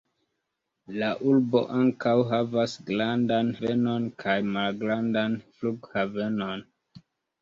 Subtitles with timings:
[1.01, 6.65] La urbo ankaŭ havas grandan havenon kaj malgrandan flughavenon.